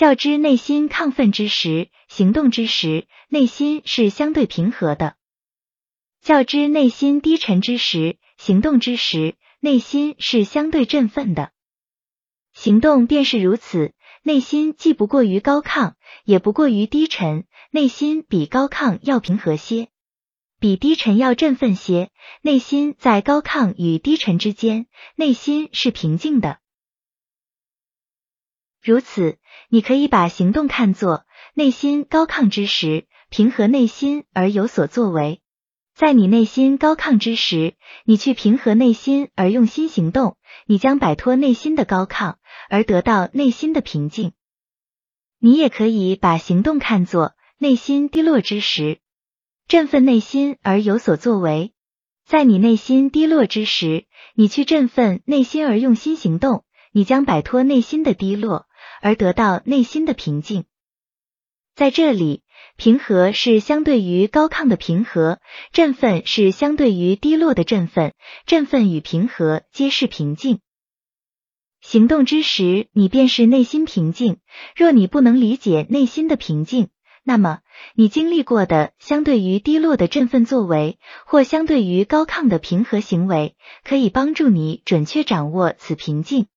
[0.00, 5.12] 较之内心亢奋之时，行动之时，内心是相对平和的；
[6.22, 11.52] 较之内心低沉之时，行动之时，内心是相对振奋的。
[12.54, 13.92] 行动便是如此，
[14.22, 15.92] 内心既不过于高亢，
[16.24, 19.88] 也不过于低沉，内心比高亢要平和些，
[20.58, 26.58] 比低沉要振奋些，内心在高亢与低沉之间，内心是平静的。
[28.82, 29.36] 如此，
[29.68, 35.40] 你可以把行动看作内心高亢之时，平和内心而有所作为；
[35.94, 42.36] 在你内心高亢之时，你去平和内心而用心行动，你将摆脱内心的高亢，
[42.70, 44.32] 而得到内心的平静。
[45.38, 49.00] 你也可以把行动看作内心低落之时，
[49.68, 51.72] 振奋内心而有所作为；
[52.26, 58.66] 在你内心低落之时，你去振奋内心而用心行动，你将摆脱内心的低落。
[59.00, 60.64] 而得到内心的平静，
[61.74, 62.42] 在这里，
[62.76, 65.40] 平和是相对于高亢的平和，
[65.72, 68.12] 振奋是相对于低落的振奋，
[68.46, 70.60] 振奋与平和皆是平静。
[71.80, 74.36] 行动之时，你便是内心平静。
[74.76, 76.90] 若你不能理解内心的平静，
[77.22, 77.60] 那么
[77.94, 86.48] 你经历过的相对于低落的振奋作为，或相对于高亢的平和行为，可以帮助你准确掌握此平静。